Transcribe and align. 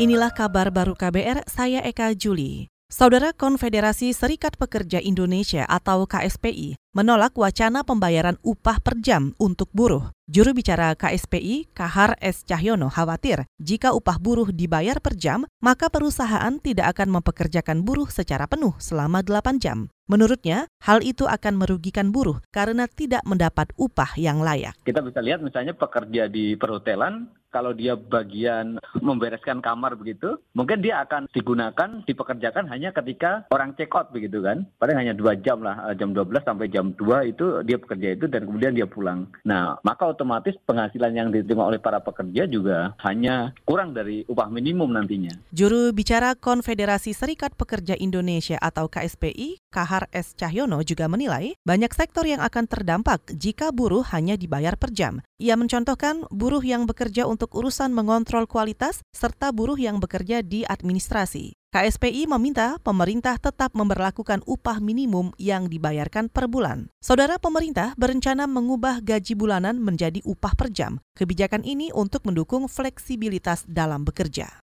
Inilah 0.00 0.32
kabar 0.32 0.72
baru 0.72 0.96
KBR, 0.96 1.44
saya 1.44 1.84
Eka 1.84 2.16
Juli. 2.16 2.64
Saudara 2.88 3.36
Konfederasi 3.36 4.16
Serikat 4.16 4.56
Pekerja 4.56 4.96
Indonesia 5.04 5.68
atau 5.68 6.08
KSPI 6.08 6.80
menolak 6.96 7.36
wacana 7.36 7.84
pembayaran 7.84 8.40
upah 8.40 8.80
per 8.80 8.96
jam 9.04 9.36
untuk 9.36 9.68
buruh. 9.76 10.08
Juru 10.24 10.56
bicara 10.56 10.96
KSPI, 10.96 11.76
Kahar 11.76 12.16
S. 12.24 12.40
Cahyono 12.40 12.88
khawatir 12.88 13.44
jika 13.60 13.92
upah 13.92 14.16
buruh 14.16 14.48
dibayar 14.48 14.96
per 14.96 15.12
jam, 15.12 15.44
maka 15.60 15.92
perusahaan 15.92 16.56
tidak 16.56 16.96
akan 16.96 17.20
mempekerjakan 17.20 17.84
buruh 17.84 18.08
secara 18.08 18.48
penuh 18.48 18.72
selama 18.80 19.20
8 19.20 19.60
jam. 19.60 19.92
Menurutnya, 20.08 20.72
hal 20.80 21.04
itu 21.04 21.28
akan 21.28 21.60
merugikan 21.60 22.16
buruh 22.16 22.40
karena 22.48 22.88
tidak 22.88 23.20
mendapat 23.28 23.68
upah 23.76 24.16
yang 24.16 24.40
layak. 24.40 24.72
Kita 24.88 25.04
bisa 25.04 25.20
lihat 25.20 25.44
misalnya 25.44 25.76
pekerja 25.76 26.32
di 26.32 26.56
perhotelan 26.56 27.28
kalau 27.52 27.76
dia 27.76 27.94
bagian 27.94 28.80
membereskan 28.98 29.60
kamar 29.60 29.94
begitu, 29.94 30.40
mungkin 30.56 30.80
dia 30.80 31.04
akan 31.04 31.28
digunakan, 31.30 32.00
dipekerjakan 32.08 32.66
hanya 32.72 32.96
ketika 32.96 33.44
orang 33.52 33.76
check 33.76 33.92
out 33.92 34.08
begitu 34.08 34.40
kan. 34.40 34.64
Paling 34.80 34.96
hanya 34.96 35.12
dua 35.12 35.36
jam 35.36 35.60
lah, 35.60 35.92
eh, 35.92 35.96
jam 36.00 36.16
12 36.16 36.42
sampai 36.42 36.72
jam 36.72 36.96
2 36.96 37.28
itu 37.28 37.60
dia 37.68 37.76
bekerja 37.76 38.16
itu 38.16 38.24
dan 38.26 38.48
kemudian 38.48 38.72
dia 38.72 38.88
pulang. 38.88 39.28
Nah, 39.44 39.76
maka 39.84 40.08
otomatis 40.08 40.56
penghasilan 40.64 41.12
yang 41.12 41.28
diterima 41.28 41.68
oleh 41.68 41.78
para 41.78 42.00
pekerja 42.00 42.48
juga 42.48 42.96
hanya 43.04 43.52
kurang 43.68 43.92
dari 43.92 44.24
upah 44.24 44.48
minimum 44.48 44.88
nantinya. 44.96 45.36
Juru 45.52 45.92
bicara 45.92 46.32
Konfederasi 46.32 47.12
Serikat 47.12 47.52
Pekerja 47.58 47.92
Indonesia 47.98 48.56
atau 48.56 48.88
KSPI, 48.88 49.60
Kahar 49.68 50.08
S. 50.14 50.32
Cahyono 50.38 50.80
juga 50.86 51.10
menilai 51.10 51.58
banyak 51.66 51.92
sektor 51.92 52.24
yang 52.24 52.40
akan 52.40 52.64
terdampak 52.64 53.34
jika 53.34 53.74
buruh 53.74 54.06
hanya 54.14 54.38
dibayar 54.38 54.78
per 54.78 54.94
jam. 54.94 55.20
Ia 55.42 55.58
mencontohkan 55.58 56.22
buruh 56.30 56.62
yang 56.62 56.86
bekerja 56.86 57.26
untuk 57.26 57.41
urusan 57.50 57.90
mengontrol 57.90 58.46
kualitas 58.46 59.02
serta 59.10 59.50
buruh 59.50 59.74
yang 59.74 59.98
bekerja 59.98 60.46
di 60.46 60.62
administrasi. 60.62 61.58
KSPI 61.74 62.30
meminta 62.30 62.78
pemerintah 62.78 63.40
tetap 63.42 63.74
memperlakukan 63.74 64.46
upah 64.46 64.78
minimum 64.78 65.34
yang 65.40 65.66
dibayarkan 65.66 66.30
per 66.30 66.46
bulan. 66.46 66.92
Saudara 67.02 67.42
pemerintah 67.42 67.98
berencana 67.98 68.46
mengubah 68.46 69.02
gaji 69.02 69.34
bulanan 69.34 69.82
menjadi 69.82 70.22
upah 70.22 70.54
per 70.54 70.70
jam. 70.70 71.02
Kebijakan 71.18 71.66
ini 71.66 71.90
untuk 71.90 72.22
mendukung 72.28 72.68
fleksibilitas 72.68 73.66
dalam 73.66 74.06
bekerja. 74.06 74.62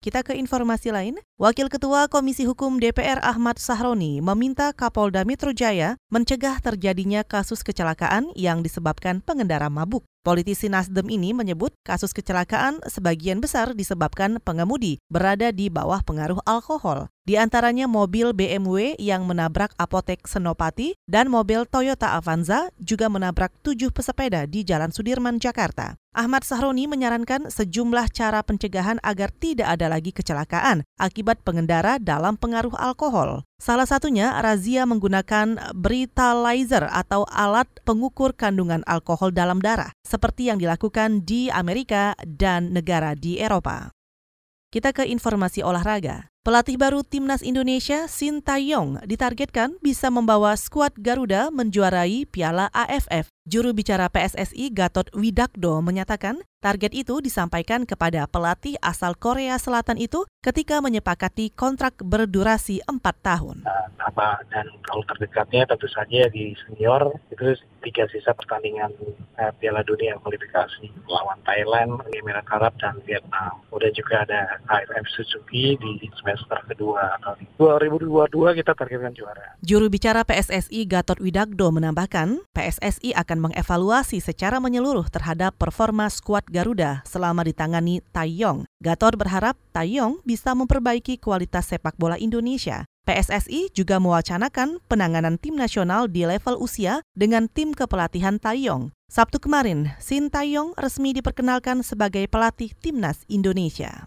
Kita 0.00 0.24
ke 0.24 0.32
informasi 0.32 0.96
lain. 0.96 1.20
Wakil 1.36 1.68
Ketua 1.68 2.08
Komisi 2.08 2.48
Hukum 2.48 2.80
DPR 2.80 3.20
Ahmad 3.20 3.60
Sahroni 3.60 4.24
meminta 4.24 4.72
Kapolda 4.72 5.28
Metro 5.28 5.52
Jaya 5.52 6.00
mencegah 6.08 6.56
terjadinya 6.64 7.20
kasus 7.20 7.60
kecelakaan 7.60 8.32
yang 8.32 8.64
disebabkan 8.64 9.20
pengendara 9.20 9.68
mabuk. 9.68 10.08
Politisi 10.20 10.68
Nasdem 10.68 11.08
ini 11.08 11.32
menyebut 11.32 11.72
kasus 11.80 12.12
kecelakaan 12.12 12.76
sebagian 12.84 13.40
besar 13.40 13.72
disebabkan 13.72 14.36
pengemudi 14.44 15.00
berada 15.08 15.48
di 15.48 15.72
bawah 15.72 16.04
pengaruh 16.04 16.44
alkohol. 16.44 17.08
Di 17.24 17.40
antaranya 17.40 17.88
mobil 17.88 18.36
BMW 18.36 19.00
yang 19.00 19.24
menabrak 19.24 19.72
apotek 19.80 20.28
Senopati 20.28 20.92
dan 21.08 21.32
mobil 21.32 21.64
Toyota 21.64 22.20
Avanza 22.20 22.68
juga 22.76 23.08
menabrak 23.08 23.48
tujuh 23.64 23.88
pesepeda 23.96 24.44
di 24.44 24.60
Jalan 24.60 24.92
Sudirman, 24.92 25.40
Jakarta. 25.40 25.96
Ahmad 26.12 26.44
Sahroni 26.44 26.84
menyarankan 26.84 27.48
sejumlah 27.48 28.12
cara 28.12 28.44
pencegahan 28.44 29.00
agar 29.00 29.32
tidak 29.32 29.72
ada 29.72 29.88
lagi 29.88 30.12
kecelakaan 30.12 30.84
akibat 31.00 31.40
pengendara 31.40 31.96
dalam 31.96 32.36
pengaruh 32.36 32.76
alkohol. 32.76 33.48
Salah 33.60 33.84
satunya 33.84 34.32
razia 34.40 34.88
menggunakan 34.88 35.76
breathalyzer 35.76 36.88
atau 36.88 37.28
alat 37.28 37.68
pengukur 37.84 38.32
kandungan 38.32 38.80
alkohol 38.88 39.36
dalam 39.36 39.60
darah, 39.60 39.92
seperti 40.00 40.48
yang 40.48 40.56
dilakukan 40.56 41.28
di 41.28 41.52
Amerika 41.52 42.16
dan 42.24 42.72
negara 42.72 43.12
di 43.12 43.36
Eropa. 43.36 43.92
Kita 44.72 44.96
ke 44.96 45.04
informasi 45.04 45.60
olahraga. 45.60 46.32
Pelatih 46.40 46.80
baru 46.80 47.04
timnas 47.04 47.44
Indonesia, 47.44 48.08
Shin 48.08 48.40
Taeyong, 48.40 49.04
ditargetkan 49.04 49.76
bisa 49.84 50.08
membawa 50.08 50.56
skuad 50.56 50.96
Garuda 50.96 51.52
menjuarai 51.52 52.24
Piala 52.24 52.72
AFF. 52.72 53.28
Juru 53.44 53.76
bicara 53.76 54.08
PSSI 54.08 54.72
Gatot 54.72 55.12
Widakdo 55.12 55.84
menyatakan 55.84 56.40
target 56.64 56.96
itu 56.96 57.20
disampaikan 57.20 57.84
kepada 57.84 58.24
pelatih 58.24 58.78
asal 58.80 59.18
Korea 59.18 59.60
Selatan 59.60 60.00
itu 60.00 60.24
ketika 60.40 60.80
menyepakati 60.80 61.52
kontrak 61.52 61.98
berdurasi 62.00 62.84
empat 62.88 63.16
tahun. 63.20 63.66
Nama 64.00 64.28
dan 64.48 64.64
kalau 64.86 65.04
terdekatnya 65.12 65.68
tentu 65.68 65.88
saja 65.92 66.30
di 66.32 66.56
senior 66.64 67.20
itu 67.28 67.58
tiga 67.84 68.06
sisa 68.12 68.32
pertandingan 68.32 68.92
uh, 69.40 69.52
Piala 69.58 69.82
Dunia 69.84 70.16
kualifikasi 70.22 70.88
lawan 71.08 71.40
Thailand, 71.42 72.00
Emirat 72.16 72.46
Arab 72.54 72.76
dan 72.78 73.02
Vietnam. 73.02 73.60
Kemudian 73.66 73.92
juga 73.96 74.22
ada 74.24 74.60
AFF 74.68 75.04
Suzuki 75.16 75.74
di 75.74 75.90
semester 76.36 76.62
kedua 76.70 77.16
di 77.38 77.46
2022 77.58 78.58
kita 78.62 78.72
targetkan 78.76 79.14
juara. 79.16 79.56
Juru 79.64 79.90
bicara 79.90 80.26
PSSI 80.26 80.86
Gatot 80.86 81.18
Widakdo 81.18 81.70
menambahkan, 81.74 82.42
PSSI 82.52 83.14
akan 83.14 83.50
mengevaluasi 83.50 84.18
secara 84.22 84.58
menyeluruh 84.58 85.08
terhadap 85.08 85.56
performa 85.56 86.06
skuad 86.10 86.46
Garuda 86.46 87.02
selama 87.06 87.46
ditangani 87.46 88.04
Taeyong. 88.14 88.68
Gatot 88.82 89.14
berharap 89.16 89.58
Taeyong 89.74 90.22
bisa 90.22 90.54
memperbaiki 90.54 91.18
kualitas 91.18 91.70
sepak 91.70 91.96
bola 91.98 92.20
Indonesia. 92.20 92.86
PSSI 93.08 93.72
juga 93.74 93.98
mewacanakan 93.98 94.78
penanganan 94.86 95.40
tim 95.40 95.56
nasional 95.56 96.06
di 96.06 96.28
level 96.28 96.60
usia 96.60 97.02
dengan 97.16 97.48
tim 97.50 97.74
kepelatihan 97.74 98.38
Taeyong. 98.38 98.92
Sabtu 99.10 99.42
kemarin, 99.42 99.90
Sin 99.98 100.30
Taeyong 100.30 100.78
resmi 100.78 101.10
diperkenalkan 101.10 101.82
sebagai 101.82 102.30
pelatih 102.30 102.70
timnas 102.78 103.26
Indonesia. 103.26 104.06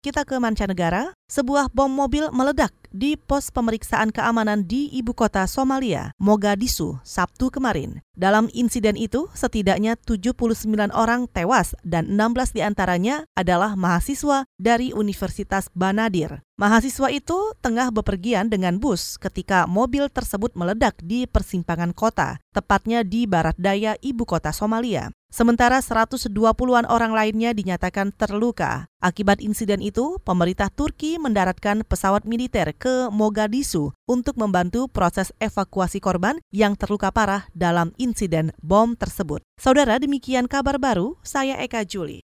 Kita 0.00 0.24
ke 0.24 0.40
mancanegara, 0.40 1.12
sebuah 1.28 1.76
bom 1.76 1.92
mobil 1.92 2.32
meledak 2.32 2.72
di 2.90 3.14
pos 3.16 3.54
pemeriksaan 3.54 4.10
keamanan 4.10 4.66
di 4.66 4.90
ibu 4.92 5.14
kota 5.14 5.46
Somalia, 5.46 6.14
Mogadishu, 6.18 6.98
Sabtu 7.06 7.48
kemarin. 7.48 8.02
Dalam 8.14 8.52
insiden 8.52 9.00
itu, 9.00 9.32
setidaknya 9.32 9.96
79 9.96 10.92
orang 10.92 11.24
tewas 11.30 11.72
dan 11.86 12.12
16 12.12 12.52
di 12.52 12.60
antaranya 12.60 13.24
adalah 13.32 13.78
mahasiswa 13.78 14.44
dari 14.60 14.92
Universitas 14.92 15.72
Banadir. 15.72 16.44
Mahasiswa 16.60 17.08
itu 17.08 17.56
tengah 17.64 17.88
bepergian 17.88 18.52
dengan 18.52 18.76
bus 18.76 19.16
ketika 19.16 19.64
mobil 19.64 20.12
tersebut 20.12 20.52
meledak 20.52 21.00
di 21.00 21.24
persimpangan 21.24 21.96
kota, 21.96 22.36
tepatnya 22.52 23.00
di 23.00 23.24
barat 23.24 23.56
daya 23.56 23.96
ibu 24.04 24.28
kota 24.28 24.52
Somalia. 24.52 25.08
Sementara 25.30 25.78
120-an 25.78 26.90
orang 26.90 27.14
lainnya 27.14 27.54
dinyatakan 27.54 28.10
terluka. 28.12 28.90
Akibat 28.98 29.38
insiden 29.38 29.78
itu, 29.78 30.18
pemerintah 30.26 30.68
Turki 30.74 31.22
mendaratkan 31.22 31.86
pesawat 31.86 32.26
militer 32.26 32.74
ke 32.80 33.12
Mogadishu 33.12 33.92
untuk 34.08 34.40
membantu 34.40 34.88
proses 34.88 35.36
evakuasi 35.36 36.00
korban 36.00 36.40
yang 36.48 36.72
terluka 36.80 37.12
parah 37.12 37.44
dalam 37.52 37.92
insiden 38.00 38.56
bom 38.64 38.96
tersebut. 38.96 39.44
Saudara, 39.60 40.00
demikian 40.00 40.48
kabar 40.48 40.80
baru, 40.80 41.20
saya 41.20 41.60
Eka 41.60 41.84
Juli. 41.84 42.24